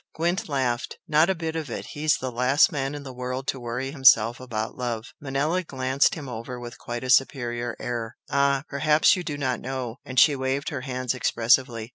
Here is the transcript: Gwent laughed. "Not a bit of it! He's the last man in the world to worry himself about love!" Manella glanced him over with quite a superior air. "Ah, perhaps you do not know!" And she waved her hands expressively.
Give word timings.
Gwent 0.15 0.49
laughed. 0.49 0.97
"Not 1.07 1.29
a 1.29 1.35
bit 1.35 1.55
of 1.55 1.69
it! 1.69 1.89
He's 1.93 2.17
the 2.17 2.31
last 2.31 2.71
man 2.71 2.95
in 2.95 3.03
the 3.03 3.13
world 3.13 3.45
to 3.49 3.59
worry 3.59 3.91
himself 3.91 4.39
about 4.39 4.75
love!" 4.75 5.13
Manella 5.21 5.61
glanced 5.61 6.15
him 6.15 6.27
over 6.27 6.59
with 6.59 6.79
quite 6.79 7.03
a 7.03 7.09
superior 7.11 7.75
air. 7.79 8.17
"Ah, 8.27 8.63
perhaps 8.67 9.15
you 9.15 9.23
do 9.23 9.37
not 9.37 9.59
know!" 9.59 9.97
And 10.03 10.19
she 10.19 10.35
waved 10.35 10.69
her 10.69 10.81
hands 10.81 11.13
expressively. 11.13 11.89